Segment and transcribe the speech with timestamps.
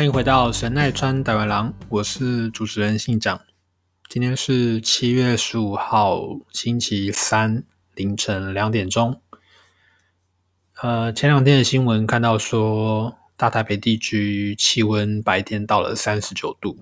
[0.00, 3.38] 欢迎回到神奈川台湾郎，我是主持人信长。
[4.08, 7.64] 今天是七月十五号星期三
[7.94, 9.20] 凌晨两点钟。
[10.80, 16.78] 呃，前两天的新闻看到说，大台北地区气温白天到了三十九度，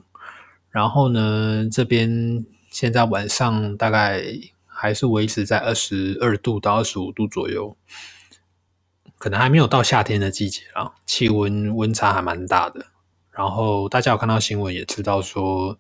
[0.70, 4.22] 然后呢，这边现在晚上大概
[4.64, 7.77] 还是维持在二十二度到二十五度左右，
[9.19, 12.86] 可能还没有到夏天的季节啊，气温温差还蛮大的。
[13.39, 15.78] 然后大家有看到新闻，也知道说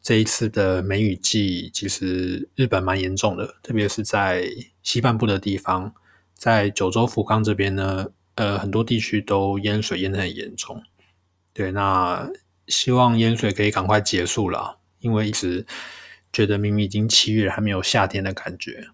[0.00, 4.48] 这一次的梅雨季其实日本蛮严重的，特别是在
[4.82, 5.92] 西半部的地方，
[6.32, 10.82] 在九州福冈这边呢，呃，很多地区都淹水淹得很严重。
[11.52, 12.26] 对，那
[12.68, 15.66] 希望淹水可以赶快结束了，因为一直
[16.32, 18.88] 觉得明明已经七月，还没有夏天的感觉。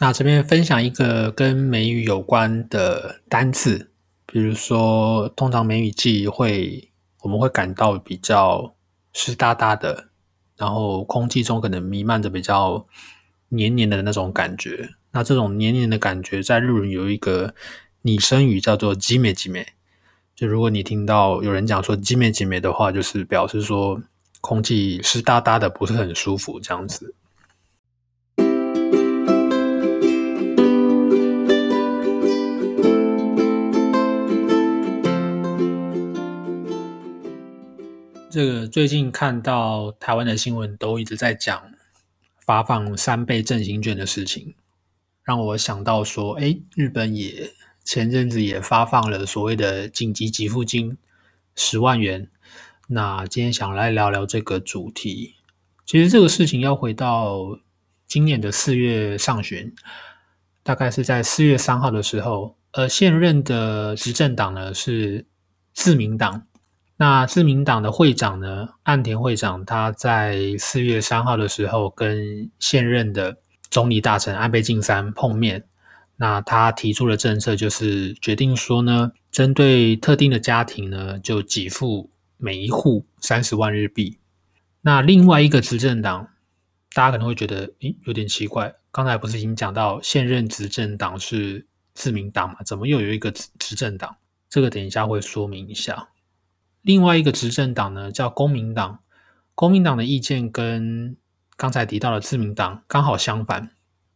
[0.00, 3.92] 那这边分享一个跟梅雨有关的单字。
[4.36, 6.90] 比如说，通常梅雨季会，
[7.22, 8.74] 我们会感到比较
[9.14, 10.08] 湿哒哒的，
[10.58, 12.86] 然后空气中可能弥漫着比较
[13.48, 14.90] 黏黏的那种感觉。
[15.12, 17.54] 那这种黏黏的感觉，在日文有一个
[18.02, 19.68] 拟声语叫做“吉美吉美”。
[20.36, 23.98] 就如果你听到有人讲说“吉美吉美”的话，就是表示说
[24.42, 27.14] 空气湿哒哒的，不是很舒服这样子。
[38.66, 41.70] 最近看到台湾的新闻都一直在讲
[42.44, 44.54] 发放三倍振兴券的事情，
[45.24, 47.52] 让我想到说，哎，日本也
[47.84, 50.96] 前阵子也发放了所谓的紧急给付金
[51.54, 52.28] 十万元。
[52.88, 55.34] 那今天想来聊聊这个主题。
[55.84, 57.58] 其实这个事情要回到
[58.06, 59.74] 今年的四月上旬，
[60.62, 65.24] 大概是在四月三号的时候，呃，现任的执政党呢是
[65.72, 66.46] 自民党。
[66.98, 68.68] 那自民党的会长呢？
[68.84, 73.36] 岸田会长他在四月三号的时候跟现任的
[73.70, 75.64] 总理大臣安倍晋三碰面。
[76.16, 84.18] 那他提出的政策就是决定说呢，针对特定的家庭呢，就给付每一户三十万日币。
[84.80, 86.26] 那另外一个执政党，
[86.94, 88.74] 大家可能会觉得，诶，有点奇怪。
[88.90, 92.56] 刚才不是已经讲到现任执政党是自民党嘛？
[92.64, 94.16] 怎么又有一个执执政党？
[94.48, 96.08] 这个等一下会说明一下。
[96.86, 99.00] 另外一个执政党呢，叫公民党。
[99.56, 101.16] 公民党的意见跟
[101.56, 103.70] 刚才提到的自民党刚好相反。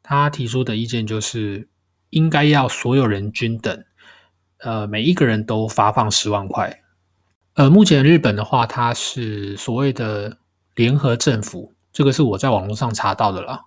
[0.04, 1.69] 他提出的意见就是，
[2.10, 3.84] 应该要所有人均等，
[4.59, 6.80] 呃，每一个人都发放十万块。
[7.54, 10.38] 呃，目前日本的话，它是所谓的
[10.76, 13.64] 联合政府，这个是我在网络上查到的啦。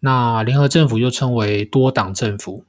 [0.00, 2.64] 那联合政府又称为多党政府。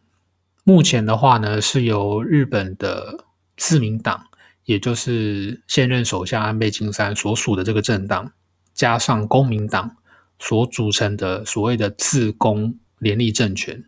[0.65, 3.23] 目前的话呢，是由日本的
[3.55, 4.25] 自民党。
[4.67, 8.33] 也就是现任首相安倍晋三所属的这个政党，
[8.73, 9.95] 加上公民党
[10.39, 13.85] 所组成的所谓的自公联立政权，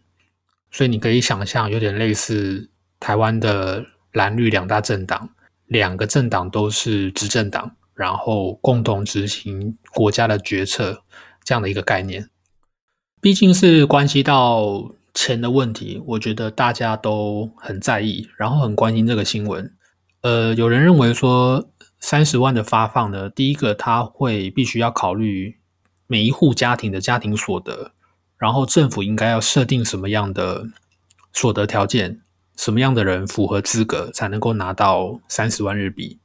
[0.71, 5.29] 所以你可以想象，有点类似台湾的蓝绿两大政党，
[5.65, 11.03] 两个政党都是执政党，然后共同执行国家的决策
[11.43, 12.29] 这样的一个概念。
[13.19, 19.75] 毕竟是关系到钱的问题，我觉得大家都很在意，然后很关心这个新闻。
[20.21, 25.57] 呃，有人认为说三十万的发放呢，第一个他会必须要考虑
[26.07, 27.93] 每一户家庭的家庭所得，
[28.37, 30.67] 然后政府应该要设定什么样的
[31.31, 32.19] 所得条件，
[32.57, 36.19] 什么样的人符合资格才能够拿到三十万日币。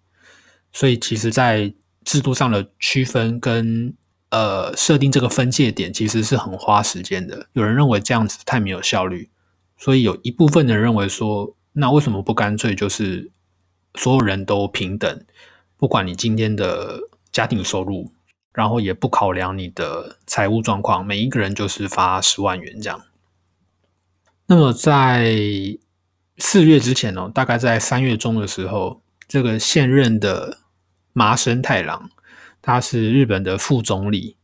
[0.73, 1.73] 所以，其实，在
[2.05, 3.95] 制度上的区分跟
[4.31, 7.47] 呃设定这个分界点，其实是很花时间的。
[7.53, 9.31] 有人认为这样子太没有效率，
[9.79, 13.31] 所以有一部分人认为说，那为什么不干脆就是？
[13.95, 15.25] 所有人都平等，
[15.77, 16.99] 不管你今天的
[17.31, 18.11] 家庭收入，
[18.53, 23.03] 然后也不考量你的财务状况，每一个人就是发十万元这样。
[24.47, 25.35] 那么在
[26.39, 30.59] 四月之前哦，大概在三月中的时候，这个现任的
[31.13, 32.11] 麻生太郎，
[32.61, 34.37] 他是日本的副总理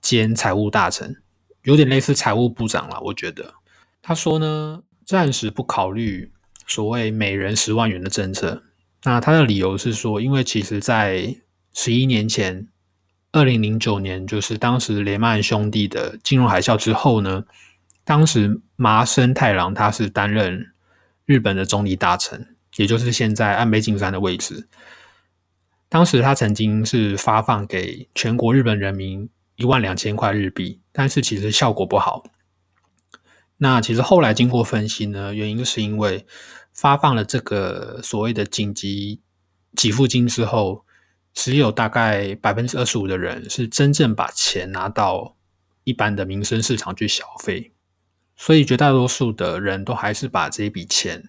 [0.00, 1.20] 兼财务大臣，
[1.64, 3.00] 有点类似财务部长了。
[3.00, 3.54] 我觉得
[4.00, 6.32] 他说呢，暂时不考虑
[6.66, 8.62] 所谓每人十万元的政策。
[9.04, 11.36] 那他的理由是说，因为其实在
[11.72, 12.68] 十一年前，
[13.32, 17.44] 二零零九年，就是当时雷曼兄弟的金融海啸之后呢，
[18.04, 20.68] 当时麻生太郎他是担任。
[21.24, 24.68] 日本的总理大臣，也就是现在安倍晋三的位置。
[25.88, 32.24] 当时他曾经是发放给全国日本人民一万两千块日币，但是其实效果不好。
[33.58, 36.26] 那其实后来经过分析呢，原因是因为
[36.72, 39.20] 发放了这个所谓的紧急
[39.76, 40.84] 给付金之后，
[41.34, 45.36] 只有大概百分之二十五的人是真正把钱拿到
[45.84, 47.72] 一般的民生市场去消费。
[48.34, 51.22] 所以绝大多数的人都还是把这一笔钱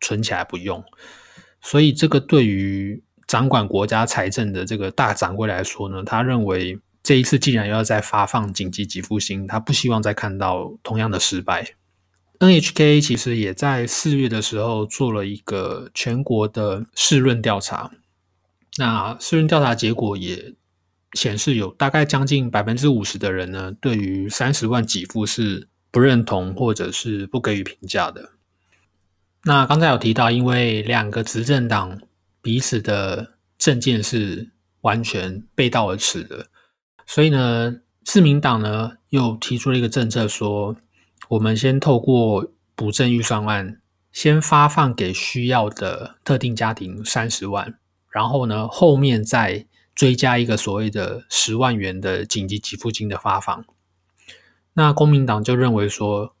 [0.00, 0.82] 存起来不用，
[1.60, 11.74] 所以这个对于掌管国家财政的这个大掌柜来说呢，他认为这一次既然要再发放紧急给付金，他不希望再看到同样的失败。
[12.38, 17.90] NHK 其实也在四月的时候做了一个全国的试论调查，
[18.76, 20.54] 那试论调查结果也
[21.14, 25.68] 显示有大概将近百分之五十的人呢，对于三十万给付是。
[25.90, 28.32] 不认同或者是不给予评价的。
[29.44, 31.98] 那刚才有提到，因为两个执政党
[32.42, 34.50] 彼此的政见是
[34.82, 36.48] 完全背道而驰的，
[37.06, 37.74] 所以呢，
[38.04, 40.76] 自民党呢又提出了一个政策，说
[41.28, 43.80] 我们先透过补正预算案，
[44.12, 47.78] 先发放给需要的特定家庭三十万，
[48.10, 53.64] 然后呢，后面再追加一个所谓的十万元的紧急给付金的发放。
[54.74, 56.34] 那公民党就认为说，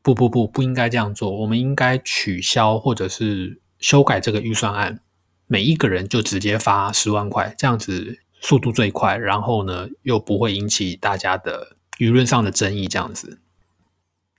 [0.00, 1.40] 不不不，不应该这样做。
[1.40, 5.00] 我们应该取消或者是修改这个预算案，
[5.46, 12.86] 每一个人就直接发十万块，这样子速度最快，然后呢又不会引起大家的舆论上的争议。
[12.86, 13.40] 这样子，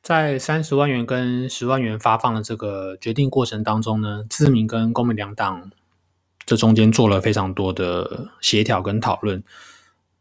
[0.02, 5.72] 在三十万元跟十万元发放的这个决定过程当中呢，自民跟公民两党
[6.46, 9.44] 这中间做了非常多的协调跟讨论。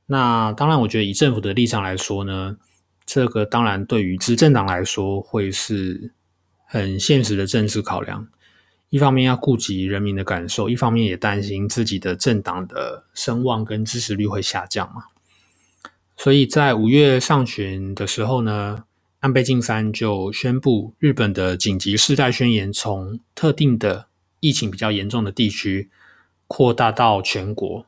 [0.07, 2.57] 那当然，我觉得以政府的立场来说呢。
[3.07, 6.13] 这个当然对于执政党来说会是
[6.65, 8.29] 很现实的政治考量，
[8.89, 15.07] 一方面要顾及人民的感受，一方面也担心自己的政党的声望跟支持率会下降嘛。
[16.17, 18.85] 所以在五月上旬的时候呢，
[19.21, 24.07] 安倍晋三就宣布日本的紧急事态宣言从特定的
[24.41, 25.91] 疫情比较严重的地区
[26.47, 27.87] 扩大到全国，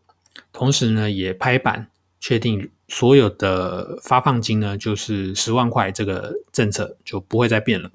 [0.53, 1.89] 同时呢也拍板
[2.21, 2.71] 确定。
[2.89, 7.91] 所有的发放金呢，就是十万块，这个政策就不会再变了。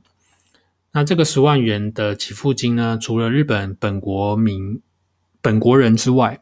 [0.93, 4.81] 那这个十万元的给付金呢，除了日本本国民、
[5.39, 6.41] 本国人之外，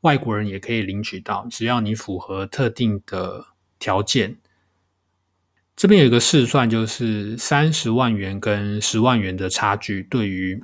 [0.00, 3.46] 外国人也可以领取到，只要你符合特定的
[3.78, 4.38] 条件。
[5.74, 10.62] 这边有一个试算，就是三十万元跟十万元的差距，对于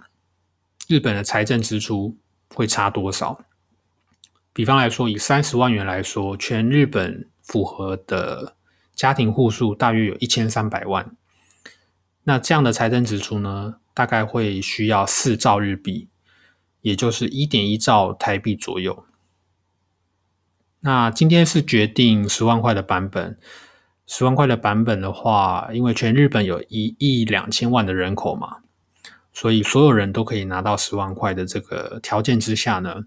[0.86, 2.16] 日本的财政支出
[2.54, 3.44] 会差多少？
[4.52, 8.56] 比方来说，以三十万元来说，全日本符合的
[8.94, 11.16] 家庭户数大约有一千三百万。
[12.24, 16.08] 那这样的财政支出呢，大概会需要四兆日币，
[16.82, 19.04] 也就是一点一兆台币左右。
[20.80, 23.38] 那今天是决定十万块的版本，
[24.08, 28.56] 十万块的版本的话，因为全日本有一亿两千万的人口嘛，
[29.32, 33.04] 所以所有人都可以拿到十万块的这个条件之下呢。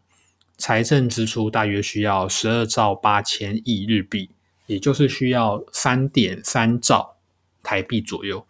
[0.58, 4.30] 财政支出大约需要十二兆八千亿日币，
[4.68, 7.16] 也就是需要三点三兆
[7.64, 8.46] 台币左右。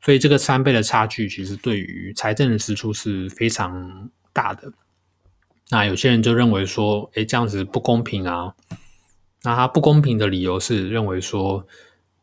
[0.00, 4.72] 所以这个三倍的差距，其实对于财政的支出是非常大的。
[5.70, 8.54] 那有些人就认为说，哎，这样子不公平啊。
[9.42, 11.66] 那他不公平的理由是认为说，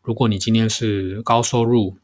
[0.04, 1.98] 如果你今天是高收入，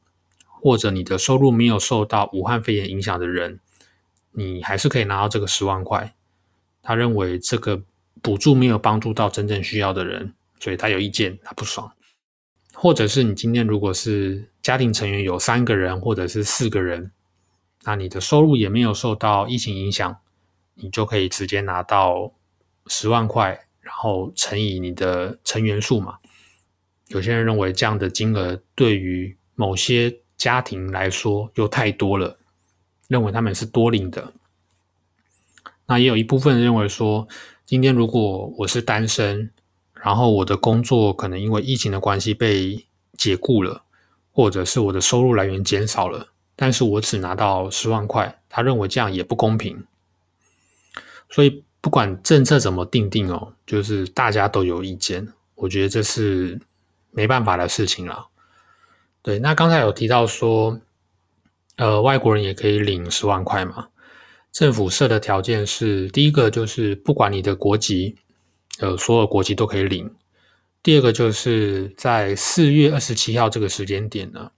[0.45, 3.59] 或者你的收入没有受到武汉肺炎影响的人，
[4.31, 6.15] 你还是可以拿到这个十万块。
[6.81, 7.83] 他认为这个
[8.21, 11.91] 补助没有帮助到真正需要的人，所以他有意见，他不爽。
[12.73, 17.11] 或者是你今天如果是家庭成员有三个人或者是四个人，
[17.83, 20.17] 那你的收入也没有受到疫情影响，
[20.75, 22.31] 你就可以直接拿到
[22.87, 26.19] 十万块，然后乘以你的成员数嘛。
[27.09, 32.37] 有些人认为这样的金额对于某些家庭来说又太多了，
[33.07, 34.33] 认为他们是多领的。
[35.87, 37.27] 那也有一部分认为说，
[37.65, 39.51] 今天如果我是单身，
[39.93, 42.85] 然后我的工作可能因为疫情的关系被
[43.17, 43.83] 解雇了，
[44.31, 49.83] 或者是我的收入来源减少了，但是我只拿到十万块，他认为这样也不公平。
[51.27, 56.59] 所以不管政策怎么定定哦，就是大家都有意见，我觉得这是
[57.11, 58.27] 没办法的事情了。
[59.21, 60.79] 对，那刚才有提到说，
[61.75, 63.89] 呃，外国人也可以领十万块嘛？
[64.51, 68.15] 政府设的条件是，第一个就是不管你的国籍，
[68.79, 70.07] 呃，所有国籍都可以领；
[70.81, 74.51] 第二个就是在四月二十七号这个时间点呢，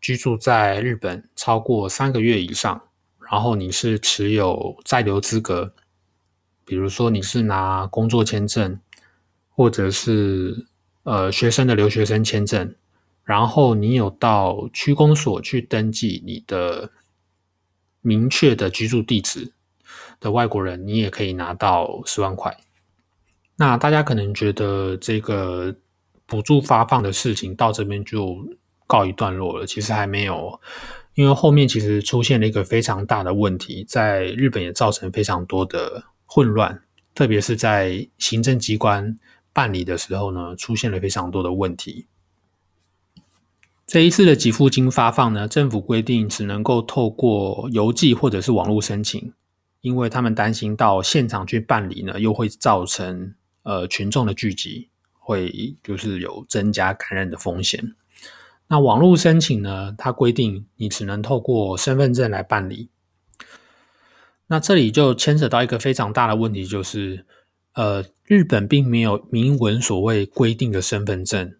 [0.00, 2.82] 居住在日本超过三个月以上，
[3.30, 5.72] 然后你是持有在留资格。
[6.66, 8.78] 比如说你是拿工作签证，
[9.50, 10.66] 或者是
[11.04, 12.74] 呃学生的留学生签证，
[13.22, 16.90] 然后你有到区公所去登记你的
[18.02, 19.52] 明确的居住地址
[20.18, 22.56] 的外国人，你也可以拿到十万块。
[23.56, 25.76] 那大家可能觉得这个
[26.26, 28.36] 补助发放的事情到这边就
[28.86, 30.60] 告一段落了，其实还没有，
[31.14, 36.04] 因为后面其实出现了一个非常大的问题，在日本也造成非常多的。
[36.26, 36.82] 混乱，
[37.14, 39.16] 特别是在行政机关
[39.54, 42.06] 办理的时候呢，出现了非常多的问题。
[43.86, 49.32] 这一次的给付金发放呢，政府规定只能够透过邮寄或者是网络申请，
[49.80, 57.94] 因为他们担心到现场去办理呢，又会造成呃群众的聚集，会就是有增加感染的风险。
[58.66, 62.88] 那网络申请呢，它规定你只能透过身份证来办理。
[64.46, 67.26] 那这里就牵扯到一个非常大的问题，就是，
[67.74, 71.54] 呃，日本并没有明文所谓规定的身份证。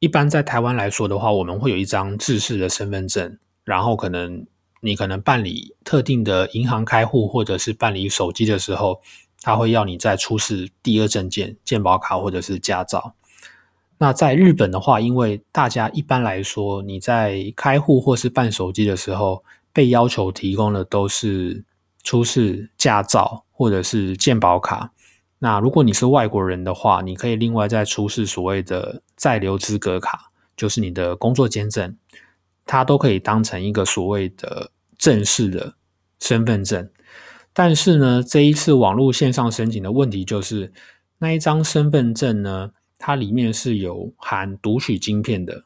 [0.00, 4.44] 一般在台湾来说的话，我们会有一张制式的身份证，然后可能
[4.80, 9.00] 你可能办理特定的银行开户或者是办理手机的时候，
[9.40, 13.14] 他会要你再出示第二证件、健保卡或者是驾照。
[13.98, 21.64] 那在日本的话，因为大家一般来说你在开户或是办手机的时候，被要求提供的都是。
[22.06, 24.92] 出示驾照或者是健保卡。
[25.44, 31.98] 那如果你是外国人的话，你可以另外再出示所谓的在留资格卡，就是你的工作签证，
[32.64, 35.74] 它都可以当成一个所谓的正式的
[36.18, 36.88] 身份证。
[37.52, 40.72] 但是呢，这一次网络线上申请的问题就是，
[41.18, 45.64] 那一张身份证呢，它里面是有含读取晶片的，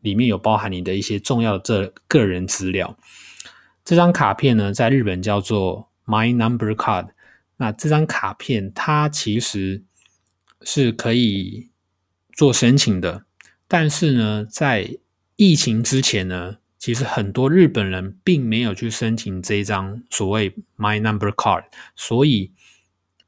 [0.00, 2.96] 里面有包含你的一些重要的这个人资料。
[3.84, 7.08] 这张卡片呢，在日本叫做 My Number Card。
[7.56, 9.82] 那这张卡片它其实
[10.62, 11.70] 是可以
[12.32, 13.24] 做申请的，
[13.68, 14.98] 但是呢，在
[15.36, 21.64] 疫情之前呢，其实很多日本人并没有去申请这一张所谓 My Number Card。
[21.96, 22.52] 所以，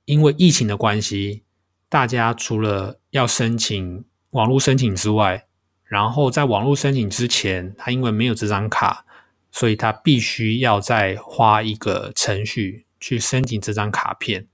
[0.05, 1.43] 因为疫情的关系，
[1.89, 5.47] 大家除了要申请网络申请之外，
[5.85, 9.05] 然后在网络申请之前，他因为没有这张卡。
[9.53, 14.47] 所以他必须要再花一个程序去申请这张卡片，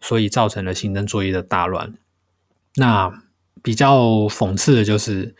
[0.00, 1.94] 所以造成了行政作业的大乱。
[2.76, 3.22] 那
[3.62, 5.34] 比较讽刺的就是，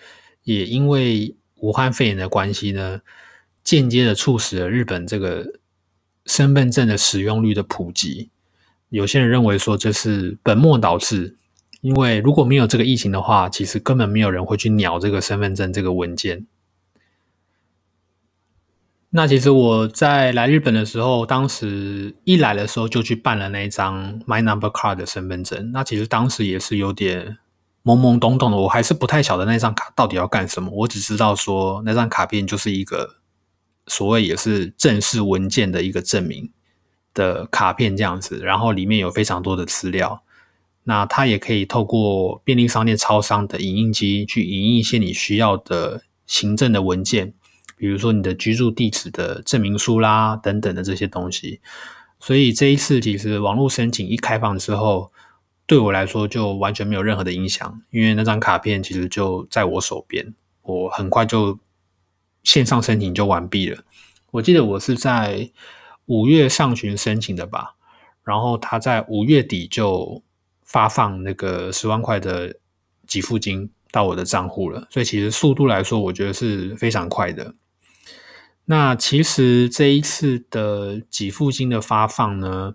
[0.44, 3.00] 也因为武汉肺炎的关系呢，
[3.64, 5.60] 间接的促使了日本这个
[6.26, 8.30] 身份证的使用率的普及。
[8.90, 11.36] 有些人认为说这是本末倒置，
[11.80, 16.46] 因为如果没有这个疫情的话，其实根本没有人会去鸟这个身份证这个文件。
[19.14, 25.70] 那其实我在来日本的时候，当时一来的时候就去办了那一张 My Number Card 的身份证。
[25.70, 27.36] 那其实当时也是有点
[27.84, 30.70] 懵懵懂懂的，我还是不太晓得那张卡到底要干什么。
[30.72, 33.16] 我只知道说那张卡片就是一个
[33.86, 36.50] 所谓也是正式文件的一个证明
[37.12, 40.22] 的卡片这样子，然后里面有非常多的资料。
[40.84, 47.34] 那它也可以透过便利商店、超商的影印机去影印一些你需要的行政的文件。
[47.82, 51.60] 比如说你的居住地址的证明书啦，等等的这些东西，
[52.20, 55.10] 所以这一次其实网络申请一开放之后，
[55.66, 61.58] 对我来说就完全没有任何的影响，因为那张卡片其实就在我手边，我很快就
[62.44, 63.82] 线上申请就完毕了。
[64.30, 65.50] 我记得我是在
[66.06, 67.74] 五月上旬申请的吧，
[68.22, 70.22] 然后他在五月底就
[70.62, 72.54] 发放那个十万块的
[73.08, 77.52] 给付金到我的账户了，所以其实速度来说，我觉得是非常快的。
[78.64, 82.74] 那其实这一次的给付金的发放呢，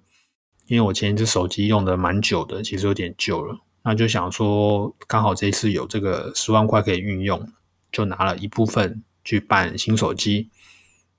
[0.67, 7.49] 因为我前一只手机用的蛮久的，其实有点旧了，那就想说刚好这一次有这个十万块可以运用，
[7.89, 10.49] 就拿了一部分去办新手机，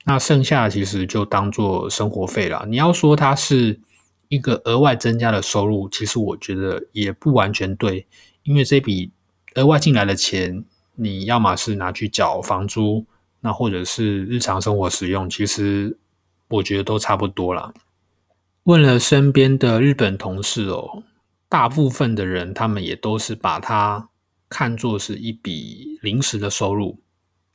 [0.05, 2.65] 那剩下其实就当做生活费了。
[2.69, 3.79] 你要说它是
[4.27, 8.05] 一个额外增加的收入，其实我觉得也不完全对，
[8.43, 9.11] 因为这笔
[9.55, 13.07] 额外进来的钱，你要么是拿去缴房租。
[13.41, 15.97] 那或者是日常生活使用，其实
[16.49, 17.73] 我觉得都差不多啦。
[18.63, 21.03] 问了身边的日本同事哦，
[21.47, 24.09] 大部分的人他们也都是把它
[24.49, 26.99] 看作是一笔临时的收入，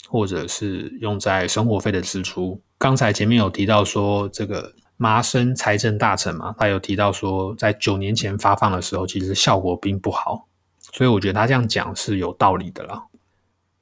[0.09, 2.61] 或者是用在生活费的支出。
[2.79, 10.49] 刚才前面有提到说，这个麻生财政大臣嘛，他有提到说，在九年前发放的时候，其实效果并不好，
[10.93, 13.05] 所以我觉得他这样讲是有道理的啦。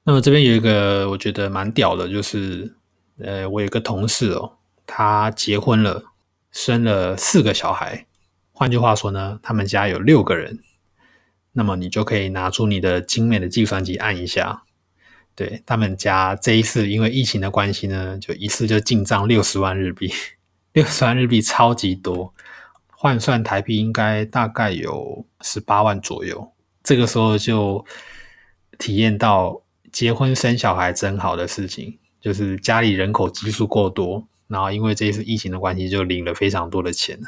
[0.05, 2.75] 那么这边有一个我觉得蛮屌的，就是
[3.19, 6.03] 呃，我有个同事哦，他结婚了，
[6.51, 8.07] 生了四个小孩。
[8.51, 10.59] 换句话说呢，他们家有六个人。
[11.53, 14.65] 那么你就可以拿出你的精美的计算机按一下，
[15.37, 20.13] 对他们家这一次因为疫情的关系呢，就一次就进账六十万日币，
[20.73, 22.35] 六十万日币超级多，
[22.89, 26.53] 换算台币应该大概有十八万左右。
[26.83, 27.87] 这个时候就
[28.79, 29.62] 体验到。
[29.93, 37.21] 结婚生小孩真好的事情，就是家里人口基数过多，然后因为这次疫情的关系，就领了非常多的钱。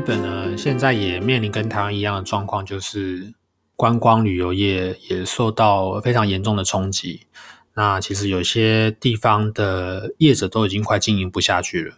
[0.00, 3.34] 日本呢，现在也面临跟台湾一样的状况，就是
[3.76, 7.26] 观光旅游业也受到非常严重的冲击。
[7.74, 11.96] 那其实有些地方的业者都已经快经营不下去了，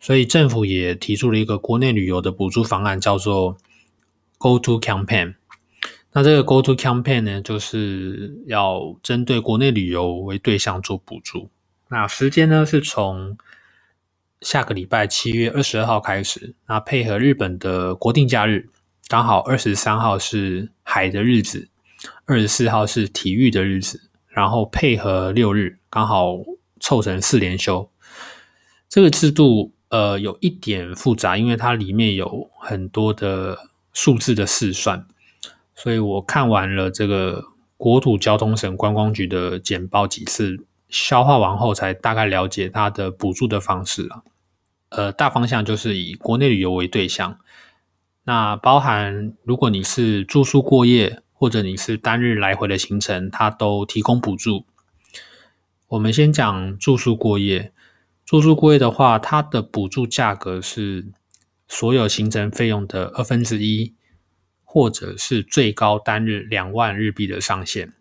[0.00, 3.58] 所以政府也提出了一个国内旅游的补助方案，叫做
[4.38, 5.34] Go To Campaign。
[6.14, 11.50] 那这个 Go To Campaign 呢，就是要针对国内旅游为对象做补助。
[11.90, 13.36] 那时间呢，是从
[14.44, 18.68] 下个礼拜七月二十二号开始，那配合日本的国定假日，
[19.08, 21.70] 刚好二十三号是海的日子，
[22.26, 26.36] 二十四号是体育的日子，然后配合六日，刚好
[26.78, 27.90] 凑成四连休。
[28.86, 33.56] 这个制度呃有一点复杂，因为它里面有很多的
[33.94, 35.06] 数字的试算，
[35.74, 37.42] 所以我看完了这个
[37.78, 44.22] 国土交通省观光局的简报几次，消化完后才大概了解它的补助的方式了。
[44.96, 47.38] 呃，大方向就是以国内旅游为对象，
[48.24, 54.66] 那包含如果你是住宿过夜，或者你是单日来回的行程，它都提供补助。
[55.88, 57.72] 我们先讲住宿过夜，
[58.24, 61.06] 住宿过夜的话，它的补助价格是
[61.68, 63.94] 所有行程费用的二分之一，
[64.62, 67.92] 或者是最高单日两万日币的上限。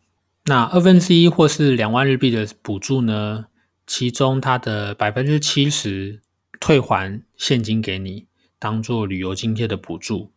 [0.45, 3.45] 那二分之一或是两万日币的补助呢？
[3.85, 6.22] 其中它的百分之七十。
[6.63, 8.25] 退还现金给你，
[8.57, 10.31] 当做旅游津贴的补助，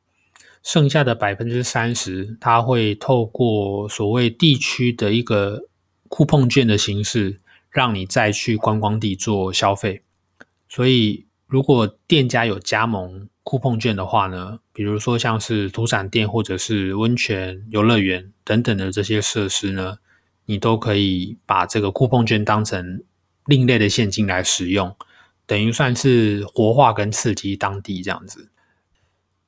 [0.60, 5.68] 剩下的百分之三十，它会透过所谓地区的一个
[6.08, 7.38] 酷碰券的形式，
[7.70, 10.02] 让你再去观光地做消费。
[10.68, 19.98] 所以，如果店家有加盟酷碰券的话呢，比如说像是土产店或者是温泉游乐园等等的这些设施呢，
[20.46, 23.04] 你都可以把这个酷碰券当成
[23.44, 24.96] 另类的现金来使用。
[25.46, 28.50] 等于算是活化跟刺激当地这样子，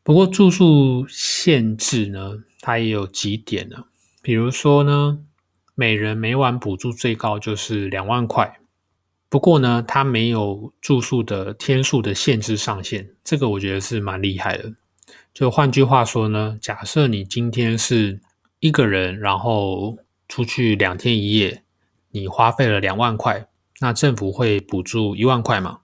[0.05, 3.85] 不过住宿限制呢，它也有几点呢。
[4.23, 5.19] 比如说呢，
[5.75, 8.61] 每人每晚补助最高就是两万块，
[9.29, 14.73] 不过呢，它没有住宿的天数的限制上限，这个我觉得是蛮厉害的。
[15.35, 18.21] 就换句话说呢，假设你今天是
[18.61, 21.63] 一个人，然后出去两天一夜，
[22.11, 23.49] 你花费了两万块，
[23.81, 25.81] 那政府会补助一万块嘛？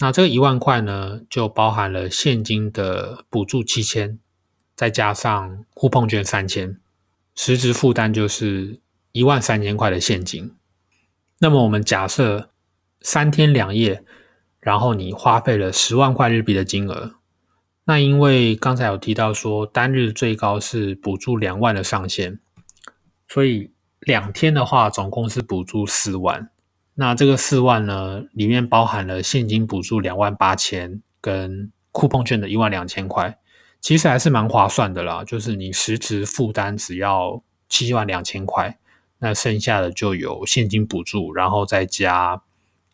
[0.00, 4.18] 那这个一万块呢，就包含了现金的补助七千，
[4.76, 6.78] 再加上互碰券三千，
[7.34, 8.80] 实质负担就是
[9.10, 10.54] 一万三千块的现金。
[11.40, 12.50] 那么我们假设
[13.00, 14.04] 三天两夜，
[14.60, 17.14] 然后你花费了十万块日币的金额，
[17.84, 22.38] 那因为刚才有提到说单日最高是补助两万的上限，
[23.26, 26.50] 所以两天的话总共是补助四万。
[27.00, 33.38] 那这个四万呢，里面包含了现金补助两万八千，跟酷碰券的一万两千块，
[33.80, 35.22] 其实还是蛮划算的啦。
[35.22, 38.80] 就是你实质负担只要七万两千块，
[39.20, 42.42] 那剩下的就有现金补助，然后再加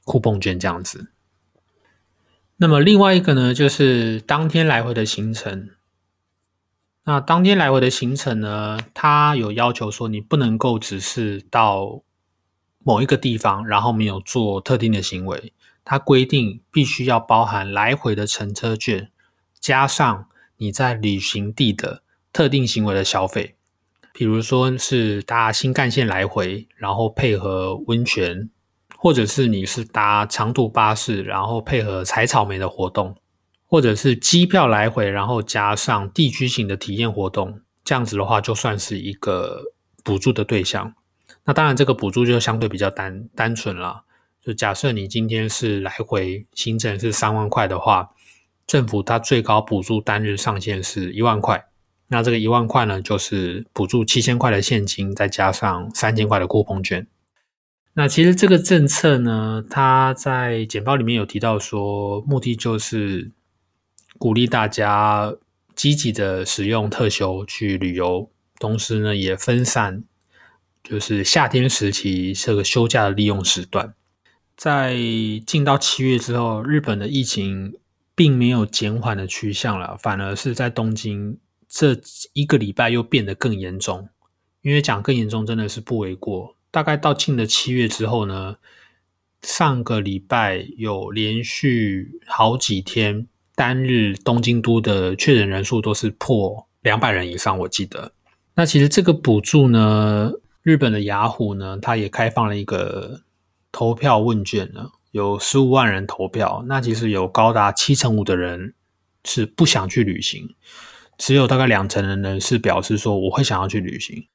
[0.04, 1.10] 酷碰券这样子。
[2.58, 5.70] 那么另外一个呢，就是当天来回的行程。
[7.04, 12.02] 那当天来回的行程呢，它有要求说，你不能够只是到。
[12.84, 15.52] 某一个地方，然后没有做特定的行为，
[15.84, 19.10] 它规定必须要包含来回的乘车券，
[19.58, 23.56] 加上你在旅行地的特定行为的消费，
[24.12, 28.50] 比如说是搭新干线来回，然后配合温泉，
[28.98, 33.16] 或者是你是搭长途巴士，然后配合采草莓的活动，
[33.66, 40.94] 或者是机票来回，然后加上地区型的体验活动，这样子的话就算是一个补助的对象。
[41.44, 44.04] 那当然，这个补助就相对比较单单纯了。
[44.42, 48.10] 就假设你今天是来回行程是三万块的话，
[48.66, 51.66] 政府它最高补助单日上限是一万块。
[52.08, 57.06] 那这个一万块呢，就是补助七千块的现金，再加上三千块的 coupon 券。
[57.94, 63.32] 那其实这个政策呢，它在简报里面有提到说，目的就是
[64.18, 65.34] 鼓励大家
[65.74, 70.04] 积极的使用特休去旅游，同时呢，也分散
[70.84, 73.94] 就是夏天时期这个休假的利用时段。
[74.56, 74.94] 在
[75.44, 77.74] 进到七月之后，日本的疫情
[78.14, 81.98] 并没有减缓的趋向了，反而是在东京这
[82.34, 84.08] 一个礼拜又变得更严重。
[84.62, 86.56] 因为讲更严重真的是不为过。
[86.70, 88.56] 大概到进了七月之后呢，
[89.42, 98.12] 上个礼拜有连续好几天单日东京都的确诊人数都是破两百人以上，我记得。
[98.54, 100.32] 那其实这个补助呢，
[100.64, 103.20] 日本的雅虎呢，它也开放了一个。
[103.76, 108.72] 投票问卷呢，有十五万人投票，那其实有高达七成五的人
[109.24, 110.54] 是不想去旅行，
[111.18, 114.28] 只有大概两成的人是表示说我会想要去旅行。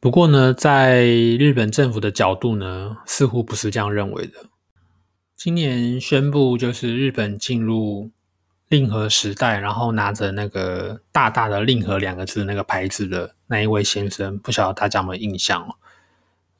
[0.00, 4.46] 不过呢，在日本政府的角度呢，似乎不是这样认为的。
[5.36, 8.10] 今年宣布就是日本进入
[8.72, 15.74] 令和时代，然后拿着那个大大的“令和”两个字那个牌子的那一位先生，不晓得大家有没有印象哦？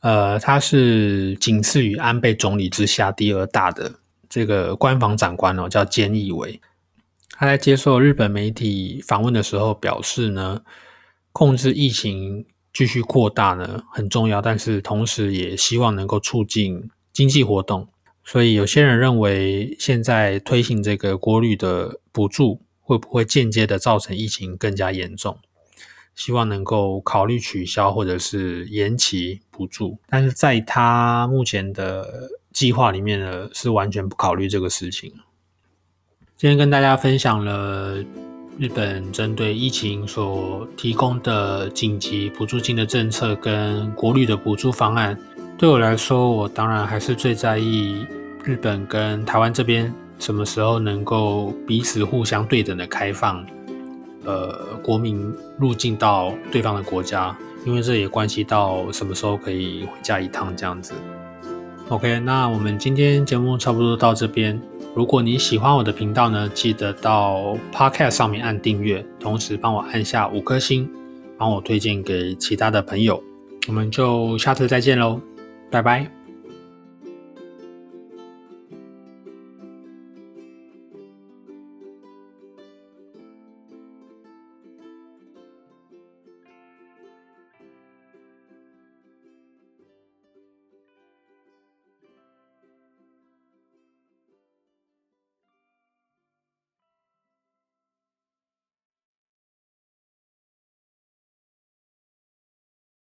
[0.01, 3.95] 呃，他是仅次于安倍总理之下第二大的
[4.29, 6.61] 这个官房长官哦，叫菅义伟。
[7.31, 10.61] 他在接受日本媒体访问的时候表示呢，
[11.33, 12.45] 控制疫情
[12.75, 17.89] 继续扩大呢很重要，但是同时也希望能够促进经济活动。
[18.25, 25.39] 所以有些人认为，现在推行这个国旅的补助，会不会间接的造成疫情更加严重？
[26.15, 35.11] 希望能够考虑取消或者是延期补助，但是在他目前的计划里面呢，是完全不考虑这个事情。
[36.37, 38.05] 今天跟大家分享了
[38.59, 45.19] 日本针对疫情所提供的紧急补助金的政策跟国旅的补助方案。
[45.63, 48.05] 对我来说，我当然还是最在意
[48.43, 53.47] 日本跟台湾这边什么时候能够彼此互相对等的开放。
[54.25, 60.95] 呃，国民入境到对方的国家，因为这也关系到什么时候可以回家一趟这样子。
[61.91, 64.61] OK，那我们今天节目差不多到这边。
[64.97, 70.91] 如果你喜欢我的频道呢，记得到 Podcast 上面按订阅，同时帮我按下五颗星，
[71.39, 73.23] 帮我推荐给其他的朋友。
[73.69, 75.21] 我们就下次再见喽，
[75.73, 76.22] 拜拜。